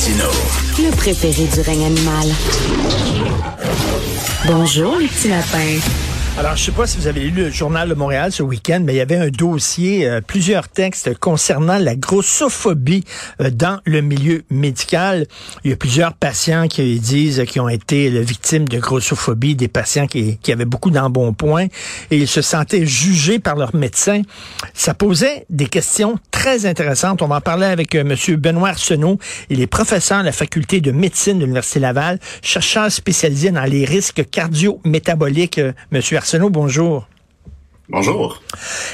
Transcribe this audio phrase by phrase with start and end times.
[0.00, 2.28] Le préféré du règne animal.
[4.46, 5.80] Bonjour, les petits lapins.
[6.38, 8.94] Alors, je sais pas si vous avez lu le journal de Montréal ce week-end, mais
[8.94, 13.02] il y avait un dossier, euh, plusieurs textes concernant la grossophobie
[13.40, 15.26] euh, dans le milieu médical.
[15.64, 20.06] Il y a plusieurs patients qui disent qu'ils ont été victimes de grossophobie, des patients
[20.06, 21.66] qui, avaient beaucoup d'embonpoint
[22.12, 24.22] et ils se sentaient jugés par leur médecin.
[24.74, 27.20] Ça posait des questions très intéressantes.
[27.20, 28.36] On va en parler avec euh, M.
[28.36, 29.18] Benoît Arsenault.
[29.50, 33.84] Il est professeur à la faculté de médecine de l'Université Laval, chercheur spécialisé dans les
[33.84, 35.60] risques cardio-métaboliques.
[35.90, 37.08] Monsieur Arsenault, bonjour.
[37.90, 38.42] Bonjour.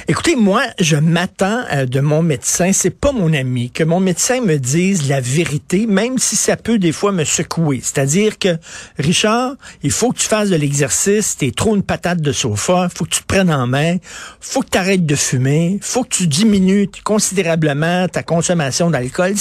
[0.07, 4.41] Écoutez, moi, je m'attends euh, de mon médecin, c'est pas mon ami, que mon médecin
[4.41, 7.81] me dise la vérité, même si ça peut des fois me secouer.
[7.83, 8.57] C'est-à-dire que,
[8.97, 13.05] Richard, il faut que tu fasses de l'exercice, t'es trop une patate de sofa, faut
[13.05, 13.97] que tu te prennes en main,
[14.41, 19.35] faut que tu arrêtes de fumer, faut que tu diminues considérablement ta consommation d'alcool.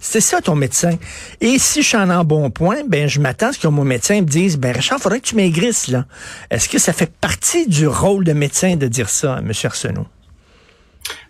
[0.00, 0.98] C'est ça ton médecin.
[1.40, 4.20] Et si je suis en bon point, ben je m'attends à ce que mon médecin
[4.20, 6.04] me dise, ben Richard, faudrait que tu maigrisses là.
[6.50, 9.52] Est-ce que ça fait partie du rôle de médecin de dire dire ça, M.
[9.62, 10.08] Arsenault?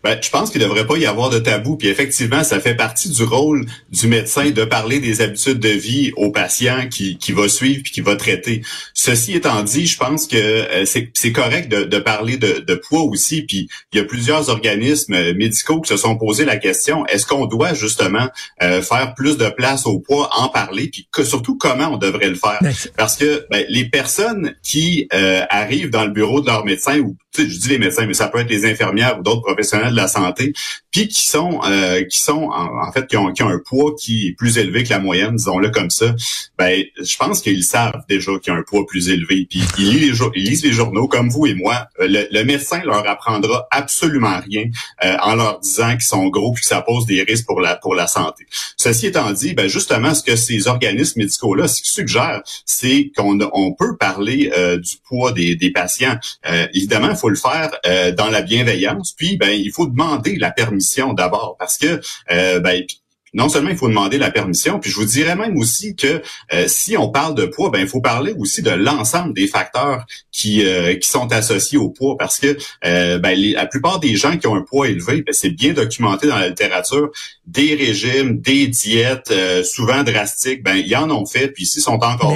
[0.09, 1.77] Ben, je pense qu'il ne devrait pas y avoir de tabou.
[1.77, 6.13] Puis effectivement, ça fait partie du rôle du médecin de parler des habitudes de vie
[6.17, 8.63] au patient qui, qui va suivre puis qui va traiter.
[8.95, 13.03] Ceci étant dit, je pense que euh, c'est correct de, de parler de, de, poids
[13.03, 13.43] aussi.
[13.43, 17.45] Puis il y a plusieurs organismes médicaux qui se sont posé la question est-ce qu'on
[17.45, 18.31] doit justement
[18.63, 22.31] euh, faire plus de place au poids, en parler, puis que, surtout comment on devrait
[22.31, 22.61] le faire?
[22.97, 27.15] Parce que ben, les personnes qui euh, arrivent dans le bureau de leur médecin ou
[27.37, 30.53] je dis les médecins, mais ça peut être les infirmières ou d'autres professionnels la santé,
[30.91, 34.33] puis qui sont euh, qui sont en, fait qui ont, qui un poids qui est
[34.33, 36.15] plus élevé que la moyenne, disons-le comme ça.
[36.59, 39.47] Ben, je pense qu'ils savent déjà qu'ils ont un poids plus élevé.
[39.49, 41.87] Puis ils lisent les, ils lisent les journaux comme vous et moi.
[42.01, 44.65] Euh, le, médecin leur apprendra absolument rien
[45.05, 47.77] euh, en leur disant qu'ils sont gros puis que ça pose des risques pour la
[47.77, 48.47] pour la santé.
[48.77, 53.97] Ceci étant dit, ben justement, ce que ces organismes médicaux-là suggèrent, c'est qu'on on peut
[53.97, 56.17] parler du poids des, des patients.
[56.73, 57.71] évidemment, il faut le faire
[58.17, 59.13] dans la bienveillance.
[59.17, 62.01] Puis, ben, il faut demander la permission d'abord parce que
[62.31, 62.85] euh, ben,
[63.35, 66.23] non seulement il faut demander la permission, puis je vous dirais même aussi que
[66.53, 70.07] euh, si on parle de poids, ben il faut parler aussi de l'ensemble des facteurs
[70.33, 74.37] qui euh, qui sont associés au poids, parce que euh, ben, la plupart des gens
[74.37, 77.11] qui ont un poids élevé, ben, c'est bien documenté dans la littérature,
[77.47, 79.33] des régimes, des diètes
[79.65, 82.35] souvent drastiques, ben ils en ont fait, puis s'ils sont encore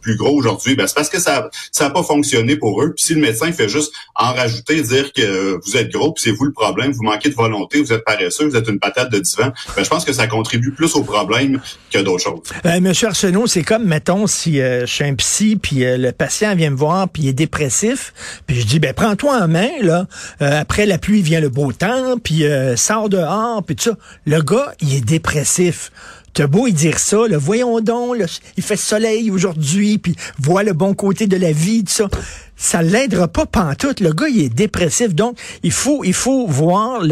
[0.00, 2.94] plus gros aujourd'hui, ben c'est parce que ça ça a pas fonctionné pour eux.
[2.94, 6.30] Puis si le médecin fait juste en rajouter, dire que vous êtes gros, puis c'est
[6.32, 9.18] vous le problème, vous manquez de volonté, vous êtes paresseux, vous êtes une patate de
[9.18, 12.42] divan, ben je pense que ça contribue plus au problème que d'autres choses.
[12.66, 16.12] Euh, Monsieur Arsenault, c'est comme, mettons, si euh, je suis un psy, puis euh, le
[16.12, 18.12] patient vient me voir, puis il est dépressif,
[18.46, 20.06] puis je dis, ben prends-toi en main, là.
[20.40, 22.44] après la pluie vient le beau temps, puis
[22.76, 23.96] sors dehors, puis tout ça.
[24.26, 25.90] Le gars, il est dépressif.
[26.34, 28.16] T'as beau y dire ça, le voyons donc,
[28.56, 32.08] il fait soleil aujourd'hui, puis vois le bon côté de la vie, tout ça.
[32.56, 34.00] Ça l'aidera pas pantoute.
[34.00, 35.14] Le gars, il est dépressif.
[35.14, 37.02] Donc, il faut, il faut voir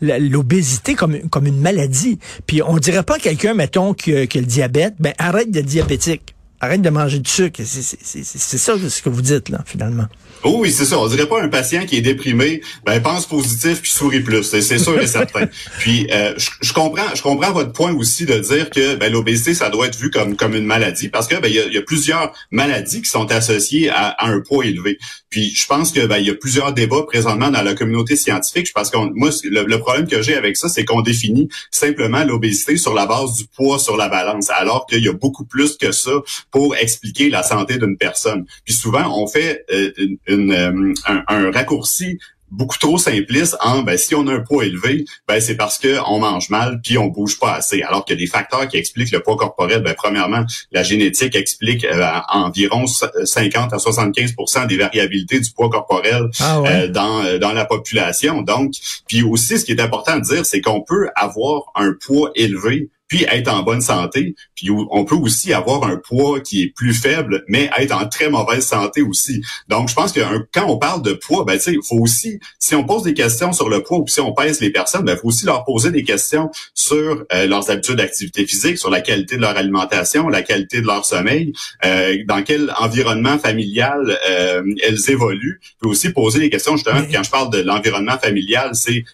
[0.00, 2.18] l'obésité comme, comme une maladie.
[2.46, 6.31] Puis, on dirait pas quelqu'un, mettons, qui, qui a le diabète, ben, arrête d'être diabétique.
[6.64, 7.60] Arrête de manger du sucre.
[7.64, 10.06] C'est ça ce que vous dites, là, finalement.
[10.44, 10.98] Oh oui, c'est ça.
[10.98, 14.42] On dirait pas un patient qui est déprimé, ben pense positif puis sourit plus.
[14.42, 15.46] C'est sûr et certain.
[15.78, 19.70] puis euh, je, comprends, je comprends votre point aussi de dire que ben, l'obésité ça
[19.70, 23.02] doit être vu comme comme une maladie parce que ben il y a, plusieurs maladies
[23.02, 24.98] qui sont associées à, un poids élevé.
[25.30, 28.68] Puis je pense que ben il y a plusieurs débats présentement dans la communauté scientifique.
[28.74, 32.94] Parce que moi le, problème que j'ai avec ça, c'est qu'on définit simplement l'obésité sur
[32.94, 36.10] la base du poids sur la balance, alors qu'il y a beaucoup plus que ça
[36.52, 38.44] pour expliquer la santé d'une personne.
[38.64, 39.90] Puis souvent on fait euh,
[40.28, 42.18] euh, un, raccourci
[42.52, 45.98] beaucoup trop simpliste en ben si on a un poids élevé, ben c'est parce que
[46.06, 47.82] on mange mal puis on bouge pas assez.
[47.82, 49.82] Alors a des facteurs qui expliquent le poids corporel.
[49.82, 56.28] Ben premièrement, la génétique explique euh, environ 50 à 75% des variabilités du poids corporel
[56.40, 58.42] ah euh, dans dans la population.
[58.42, 58.74] Donc,
[59.08, 62.90] puis aussi ce qui est important de dire, c'est qu'on peut avoir un poids élevé
[63.12, 64.34] puis être en bonne santé.
[64.54, 68.30] Puis on peut aussi avoir un poids qui est plus faible, mais être en très
[68.30, 69.42] mauvaise santé aussi.
[69.68, 70.20] Donc, je pense que
[70.52, 73.68] quand on parle de poids, ben, il faut aussi, si on pose des questions sur
[73.68, 76.04] le poids ou si on pèse les personnes, ben, il faut aussi leur poser des
[76.04, 80.80] questions sur euh, leurs habitudes d'activité physique, sur la qualité de leur alimentation, la qualité
[80.80, 81.52] de leur sommeil,
[81.84, 85.60] euh, dans quel environnement familial euh, elles évoluent.
[85.80, 89.04] Puis aussi poser des questions, justement, quand je parle de l'environnement familial, c'est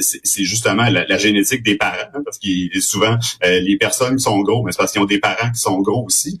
[0.00, 4.40] c'est justement la, génétique des parents, parce qu'il est souvent souvent les personnes qui sont
[4.40, 6.38] gros, mais c'est parce qu'ils ont des parents qui sont gros aussi.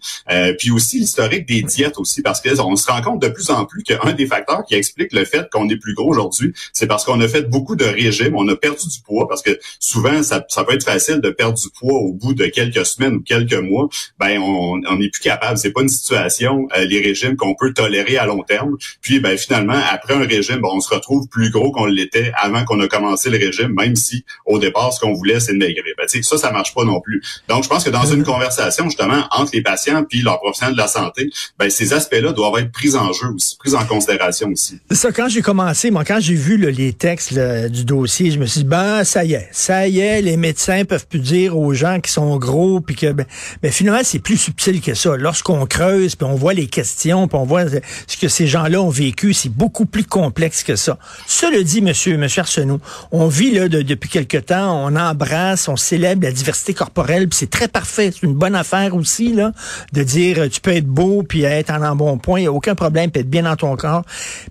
[0.58, 3.64] puis aussi l'historique des diètes aussi, parce que on se rend compte de plus en
[3.64, 7.04] plus qu'un des facteurs qui explique le fait qu'on est plus gros aujourd'hui, c'est parce
[7.04, 10.44] qu'on a fait beaucoup de régimes, on a perdu du poids, parce que souvent ça,
[10.48, 13.54] ça peut être facile de perdre du poids au bout de quelques semaines ou quelques
[13.54, 13.88] mois.
[14.18, 15.58] Ben on n'est plus capable.
[15.58, 18.76] C'est pas une situation les régimes qu'on peut tolérer à long terme.
[19.00, 22.64] Puis ben finalement après un régime, ben, on se retrouve plus gros qu'on l'était avant
[22.64, 25.94] qu'on a commencé le régime, même si au départ ce qu'on voulait c'est de maigrir.
[25.96, 27.22] Ben, ça ça marche pas non plus.
[27.48, 30.80] Donc je pense que dans une conversation justement entre les patients puis leurs professionnels de
[30.80, 34.78] la santé, ben ces aspects-là doivent être pris en jeu aussi, pris en considération aussi.
[34.90, 38.60] Ça quand j'ai commencé, moi quand j'ai vu les textes du dossier, je me suis
[38.60, 42.00] dit ben ça y est, ça y est, les médecins peuvent plus dire aux gens
[42.00, 43.26] qui sont gros puis que ben,
[43.62, 45.16] ben finalement c'est plus subtil que ça.
[45.16, 47.64] Lorsqu'on creuse puis on voit les questions puis on voit
[48.06, 50.98] ce que ces gens-là ont vécu, c'est beaucoup plus complexe que ça.
[51.26, 56.22] Cela dit, monsieur, monsieur Arsenault, on vit là depuis quelque temps, on embrasse, on célèbre
[56.24, 59.52] la diversité corporelle, puis c'est très parfait, c'est une bonne affaire aussi là,
[59.92, 62.52] de dire tu peux être beau puis être en un bon point, il n'y a
[62.52, 64.04] aucun problème, puis être bien dans ton corps.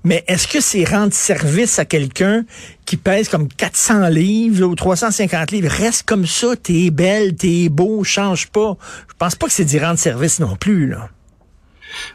[0.03, 2.43] Mais est-ce que c'est rendre service à quelqu'un
[2.85, 8.03] qui pèse comme 400 livres ou 350 livres, reste comme ça, t'es belle, t'es beau,
[8.03, 8.77] change pas.
[9.09, 11.09] Je pense pas que c'est d'y rendre service non plus là.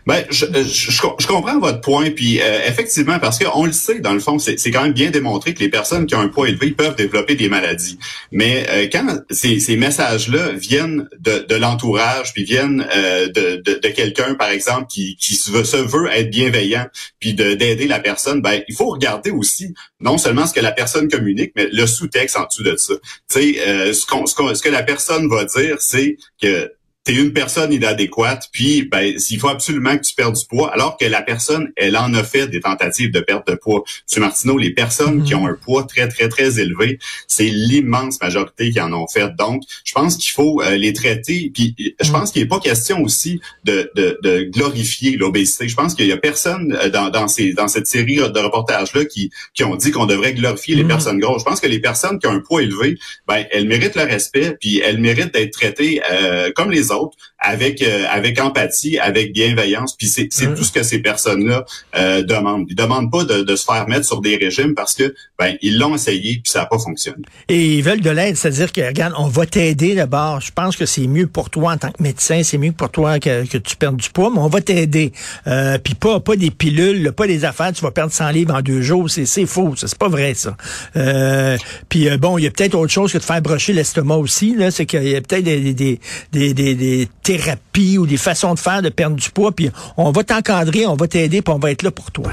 [0.07, 4.21] Ben, je, je, comprends votre point, puis euh, effectivement, parce qu'on le sait, dans le
[4.21, 6.97] fond, c'est quand même bien démontré que les personnes qui ont un poids élevé peuvent
[6.97, 7.99] développer des maladies.
[8.33, 13.89] Mais euh, quand ces, ces messages-là viennent de, de l'entourage, puis viennent euh, de, de,
[13.89, 16.87] quelqu'un, par exemple, qui, qui se, veut, se veut être bienveillant,
[17.21, 21.09] puis d'aider la personne, ben il faut regarder aussi non seulement ce que la personne
[21.09, 22.95] communique, mais le sous-texte en dessous de ça.
[23.31, 26.71] Tu sais, ce, qu'on, ce, ce que la personne va dire, c'est que
[27.07, 30.97] t'es une personne inadéquate, puis ben il faut absolument que tu perdes du poids, alors
[30.99, 33.85] que la personne, elle en a fait des tentatives de perte de poids.
[34.13, 34.23] M.
[34.23, 35.43] Martineau, les personnes qui mhm.
[35.43, 36.99] ont un poids très, très, très élevé,
[37.29, 39.31] c'est l'immense majorité qui en ont fait.
[39.39, 41.53] Donc, je pense qu'il faut euh, les traiter.
[41.55, 45.69] Puis je pense qu'il n'est pas question aussi de, de, de glorifier l'obésité.
[45.69, 49.05] Je pense qu'il y a personne euh, dans, dans, ces, dans cette série de reportages-là
[49.05, 50.89] qui, qui ont dit qu'on devrait glorifier les mhm.
[50.89, 51.43] personnes grosses.
[51.43, 52.99] Je pense que les personnes qui ont un poids élevé,
[53.29, 56.96] ben, elles méritent le respect, puis elles méritent d'être traitées euh, comme les autres
[57.39, 59.95] avec euh, avec empathie, avec bienveillance.
[59.97, 61.65] Puis c'est c'est tout ce que ces personnes-là
[61.97, 62.67] euh, demandent.
[62.69, 65.79] Ils demandent pas de, de, se faire mettre sur des régimes parce que ben ils
[65.79, 67.23] l'ont essayé puis ça n'a pas fonctionné.
[67.49, 70.41] Et ils veulent de l'aide, c'est-à-dire que regarde, on va t'aider d'abord.
[70.41, 73.19] Je pense que c'est mieux pour toi en tant que médecin, c'est mieux pour toi
[73.19, 75.13] que, que tu perdes du poids, mais on va t'aider.
[75.47, 77.73] Euh, puis pas pas des pilules, pas des affaires.
[77.73, 80.57] Tu vas perdre 100 livres en deux jours, c'est c'est faux, c'est pas vrai ça.
[80.97, 81.57] Euh,
[81.89, 84.55] puis bon, il y a peut-être autre chose que de faire brocher l'estomac aussi.
[84.57, 86.01] Là, c'est qu'il y a peut-être des des,
[86.33, 86.75] des, des,
[87.23, 90.95] thérapies ou des façons de faire de perdre du poids, puis on va t'encadrer, on
[90.95, 92.33] va t'aider, puis on va être là pour toi.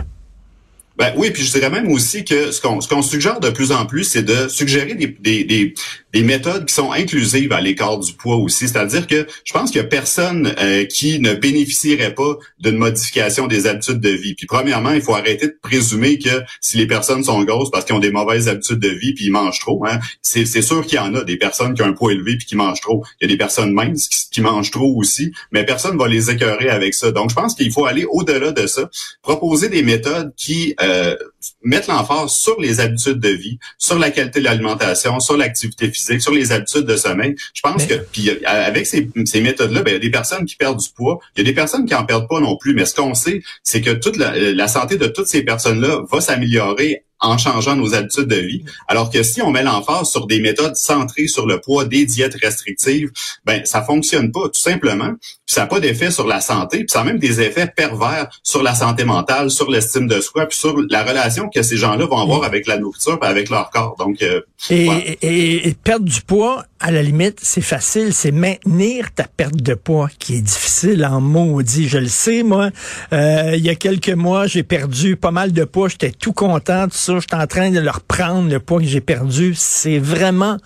[0.96, 3.88] Ben oui, puis je dirais même aussi que ce qu'on qu'on suggère de plus en
[3.88, 5.74] plus, c'est de suggérer des, des, des,
[6.14, 8.68] des, méthodes qui sont inclusives à l'écart du poids aussi.
[8.68, 13.48] C'est-à-dire que je pense qu'il y a personne euh, qui ne bénéficierait pas d'une modification
[13.48, 14.36] des habitudes de vie.
[14.36, 17.96] Puis premièrement, il faut arrêter de présumer que si les personnes sont grosses parce qu'ils
[17.96, 20.98] ont des mauvaises habitudes de vie puis ils mangent trop, hein, c'est, c'est sûr qu'il
[20.98, 23.04] y en a des personnes qui ont un poids élevé puis qui mangent trop.
[23.20, 26.30] Il y a des personnes minces qui, qui mangent trop aussi, mais personne va les
[26.30, 27.12] écœurer avec ça.
[27.12, 28.92] Donc je pense qu'il faut aller au-delà de ça,
[29.24, 31.33] proposer des méthodes qui euh, Uh.
[31.64, 36.22] Mettre l'emphase sur les habitudes de vie, sur la qualité de l'alimentation, sur l'activité physique,
[36.22, 37.36] sur les habitudes de sommeil.
[37.54, 40.46] Je pense que puis euh, avec ces, ces méthodes-là, ben, il y a des personnes
[40.46, 42.74] qui perdent du poids, il y a des personnes qui en perdent pas non plus.
[42.74, 46.22] Mais ce qu'on sait, c'est que toute la, la santé de toutes ces personnes-là va
[46.22, 48.64] s'améliorer en changeant nos habitudes de vie.
[48.88, 52.36] Alors que si on met l'emphase sur des méthodes centrées sur le poids, des diètes
[52.36, 53.12] restrictives,
[53.46, 55.14] ben ça fonctionne pas tout simplement.
[55.46, 58.62] ça n'a pas d'effet sur la santé, puis ça a même des effets pervers sur
[58.62, 62.18] la santé mentale, sur l'estime de soi, puis sur la relation que ces gens-là vont
[62.18, 63.96] avoir avec la nourriture, puis avec leur corps.
[63.98, 69.24] Donc euh, et, et perdre du poids, à la limite, c'est facile, c'est maintenir ta
[69.24, 71.88] perte de poids qui est difficile en maudit.
[71.88, 72.72] Je le sais, moi.
[73.14, 75.88] Euh, il y a quelques mois, j'ai perdu pas mal de poids.
[75.88, 77.18] J'étais tout content de ça.
[77.20, 79.54] J'étais en train de leur prendre le poids que j'ai perdu.
[79.56, 80.58] C'est vraiment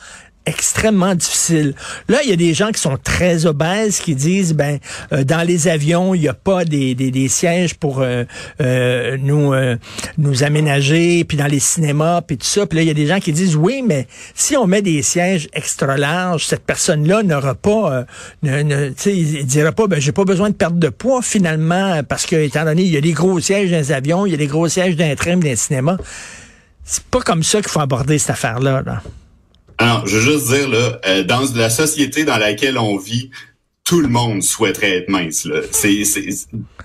[0.47, 1.75] extrêmement difficile.
[2.07, 4.79] Là, il y a des gens qui sont très obèses qui disent ben
[5.11, 8.23] euh, dans les avions, il n'y a pas des, des, sièges pour euh,
[8.61, 9.53] euh, nous
[10.17, 12.65] nous aménager, puis dans les cinémas, puis tout ça.
[12.65, 15.01] Puis là, il y a des gens qui disent oui, mais si on met des
[15.01, 18.05] sièges extra larges, cette personne-là n'aura pas,
[18.43, 22.25] ne, ne il dira pas ben j'ai pas besoin de perdre de poids finalement parce
[22.25, 24.37] que étant donné il y a des gros sièges dans les avions, il y a
[24.37, 25.97] des gros sièges dans les trains, dans les cinémas.
[26.85, 28.81] C'est pas comme ça qu'il faut aborder cette affaire-là.
[28.85, 29.01] là.
[29.77, 33.29] Alors, je veux juste dire, là, euh, dans la société dans laquelle on vit,
[33.87, 35.45] tout le monde souhaiterait être mince.
[35.45, 35.61] Là.
[35.71, 36.03] C'est,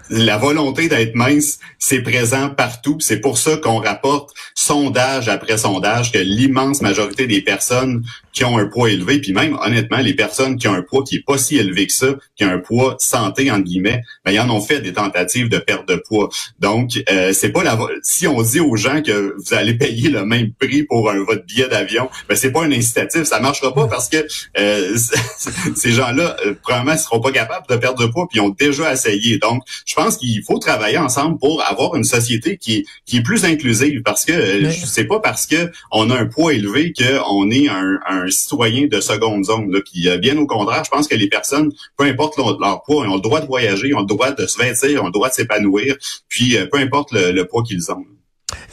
[0.09, 2.99] la volonté d'être mince, c'est présent partout.
[3.01, 8.57] C'est pour ça qu'on rapporte sondage après sondage que l'immense majorité des personnes qui ont
[8.57, 11.39] un poids élevé, puis même honnêtement, les personnes qui ont un poids qui est pas
[11.39, 14.61] si élevé que ça, qui ont un poids santé entre guillemets, ben ils en ont
[14.61, 16.29] fait des tentatives de perte de poids.
[16.59, 20.25] Donc euh, c'est pas la si on dit aux gens que vous allez payer le
[20.25, 24.09] même prix pour votre billet d'avion, ben c'est pas un incitatif, ça marchera pas parce
[24.09, 24.27] que
[24.59, 24.97] euh,
[25.75, 28.93] ces gens-là euh, probablement seront pas capables de perdre de poids puis ils ont déjà
[28.93, 29.39] essayé.
[29.39, 33.23] Donc je pense qu'il faut travailler ensemble pour avoir une société qui est qui est
[33.23, 37.51] plus inclusive parce que euh, c'est pas parce que on a un poids élevé qu'on
[37.51, 39.71] est un, un, citoyen de seconde zone.
[39.73, 43.07] Là, puis euh, bien au contraire, je pense que les personnes, peu importe leur, poids,
[43.07, 45.35] ont le droit de voyager, ont le droit de se vêtir, ont le droit de
[45.35, 45.97] s'épanouir,
[46.29, 48.05] puis peu importe le poids qu'ils ont.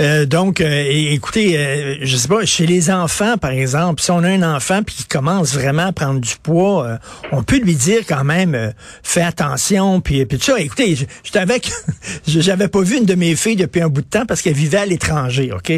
[0.02, 4.24] Euh, donc, euh, écoutez, euh, je sais pas, chez les enfants, par exemple, si on
[4.24, 7.00] a un enfant puis qui commence vraiment à prendre du poids,
[7.32, 10.58] on peut lui dire quand même, fais attention, puis puis ça.
[10.60, 11.70] Écoutez, j'étais avec,
[12.28, 14.78] j'avais pas vu une de mes filles depuis un bout de temps parce qu'elle vivait
[14.78, 15.72] à l'étranger, ok?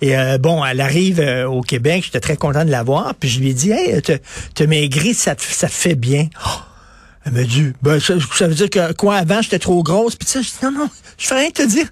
[0.00, 3.50] Et bon, elle arrive au Québec, j'étais très content de la voir, puis je lui
[3.50, 6.28] ai dit, hey, te, maigri, ça te, ça fait bien.
[6.44, 6.60] Oh,
[7.24, 8.14] elle m'a dit, ben, ça,
[8.46, 10.16] veut dire que quoi, avant, j'étais trop grosse.
[10.16, 11.86] Puis ça, je dis, non, non, je fais rien te dire.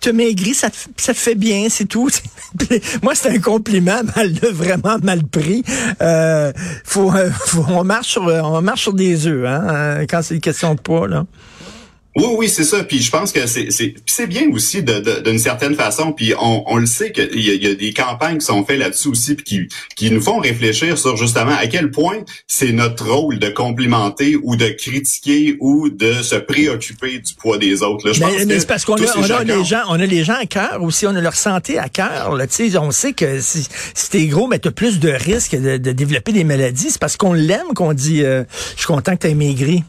[0.00, 2.08] Te maigris, ça ça te fait bien, c'est tout.
[3.02, 5.62] Moi, c'est un compliment mal, vraiment mal pris.
[6.00, 6.52] Euh,
[6.84, 10.34] faut, euh, faut, on marche sur, on marche sur des œufs, hein, euh, quand c'est
[10.34, 11.26] une question de poids, là.
[12.16, 12.82] Oui, oui, c'est ça.
[12.82, 16.12] Puis je pense que c'est c'est c'est bien aussi de d'une certaine façon.
[16.12, 18.78] Puis on, on le sait qu'il y, a, y a des campagnes qui sont faites
[18.78, 23.08] là-dessus aussi, puis qui qui nous font réfléchir sur justement à quel point c'est notre
[23.08, 28.06] rôle de complimenter ou de critiquer ou de se préoccuper du poids des autres.
[28.06, 28.12] Là.
[28.12, 30.36] Je mais, mais c'est parce qu'on a, on a les gens, on a les gens
[30.40, 32.34] à cœur aussi, on a leur santé à cœur.
[32.34, 32.46] Là,
[32.80, 36.32] on sait que si, si t'es gros, mais t'as plus de risques de, de, développer
[36.32, 36.90] des maladies.
[36.90, 39.84] C'est parce qu'on l'aime qu'on dit, euh, je suis content que t'aies maigri.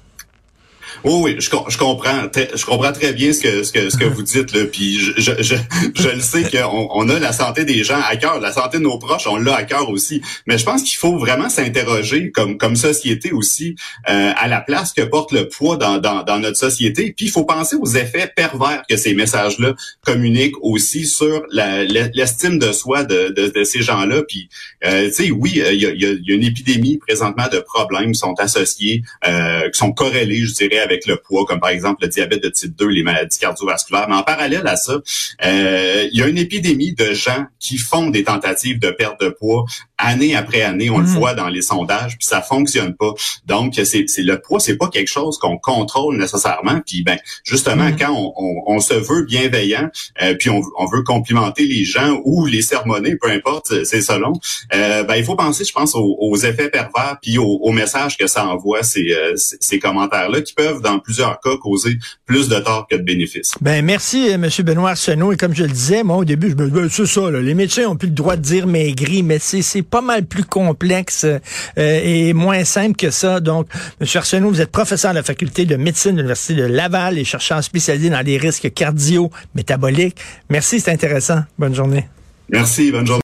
[1.03, 4.05] Oui, oui, je, je comprends, je comprends très bien ce que ce que ce que
[4.05, 4.65] vous dites là.
[4.65, 5.55] Puis je je,
[5.95, 8.83] je, le sais qu'on on a la santé des gens à cœur, la santé de
[8.83, 10.21] nos proches, on l'a à cœur aussi.
[10.47, 13.75] Mais je pense qu'il faut vraiment s'interroger comme comme société aussi
[14.09, 17.13] euh, à la place que porte le poids dans dans, dans notre société.
[17.15, 19.73] Puis il faut penser aux effets pervers que ces messages-là
[20.05, 24.23] communiquent aussi sur l'estime de soi de, de, de ces gens-là.
[24.27, 24.49] Puis
[24.85, 28.19] euh, tu sais, oui, il y a, y a une épidémie présentement de problèmes qui
[28.19, 32.09] sont associés, euh, qui sont corrélés, je dirais avec le poids, comme par exemple le
[32.09, 34.07] diabète de type 2, les maladies cardiovasculaires.
[34.09, 35.01] Mais en parallèle à ça,
[35.45, 39.29] euh, il y a une épidémie de gens qui font des tentatives de perte de
[39.29, 39.65] poids
[40.01, 40.89] année après année.
[40.89, 41.13] On le mhm.
[41.13, 43.13] voit dans les sondages, puis ça fonctionne pas.
[43.45, 46.81] Donc, c'est le poids, c'est pas quelque chose qu'on contrôle nécessairement.
[46.85, 47.97] Puis, ben, justement, mhm.
[47.97, 49.89] quand on, on, on, se veut bienveillant,
[50.21, 54.33] euh, puis on, on, veut complimenter les gens ou les sermonner, peu importe, c'est selon.
[54.73, 58.17] Euh, ben, il faut penser, je pense, aux, aux effets pervers, puis aux, aux, messages
[58.17, 62.59] que ça envoie ces, euh, ces commentaires-là qui peuvent dans plusieurs cas, causer plus de
[62.59, 63.53] tort que de bénéfices.
[63.61, 64.49] Ben merci, euh, M.
[64.63, 65.31] Benoît Arsenault.
[65.31, 67.53] Et comme je le disais, moi, au début, je me disais, ben, c'est ça, les
[67.53, 71.39] médecins ont plus le droit de dire maigri, mais c'est pas mal plus complexe euh,
[71.77, 73.39] et moins simple que ça.
[73.39, 73.67] Donc,
[73.99, 74.07] M.
[74.15, 77.63] Arsenault, vous êtes professeur à la faculté de médecine de l'Université de Laval et chercheur
[77.63, 80.17] spécialisé dans les risques cardio-métaboliques.
[80.49, 81.41] Merci, c'est intéressant.
[81.59, 82.07] Bonne journée.
[82.49, 83.19] Merci, bonne journée.